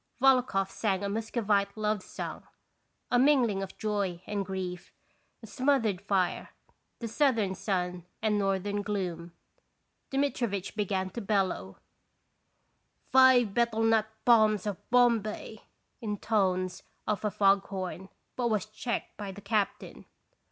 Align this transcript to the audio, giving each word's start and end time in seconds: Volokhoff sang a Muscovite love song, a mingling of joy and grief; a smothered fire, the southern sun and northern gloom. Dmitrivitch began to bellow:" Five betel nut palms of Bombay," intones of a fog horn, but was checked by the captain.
Volokhoff 0.19 0.71
sang 0.71 1.03
a 1.03 1.09
Muscovite 1.09 1.77
love 1.77 2.01
song, 2.01 2.47
a 3.11 3.19
mingling 3.19 3.61
of 3.61 3.77
joy 3.77 4.23
and 4.25 4.43
grief; 4.43 4.91
a 5.43 5.45
smothered 5.45 6.01
fire, 6.01 6.49
the 6.97 7.07
southern 7.07 7.53
sun 7.53 8.07
and 8.19 8.39
northern 8.39 8.81
gloom. 8.81 9.33
Dmitrivitch 10.09 10.75
began 10.75 11.11
to 11.11 11.21
bellow:" 11.21 11.77
Five 13.11 13.53
betel 13.53 13.83
nut 13.83 14.07
palms 14.25 14.65
of 14.65 14.89
Bombay," 14.89 15.61
intones 16.01 16.81
of 17.05 17.23
a 17.23 17.29
fog 17.29 17.67
horn, 17.67 18.09
but 18.35 18.49
was 18.49 18.65
checked 18.65 19.15
by 19.17 19.31
the 19.31 19.39
captain. 19.39 20.05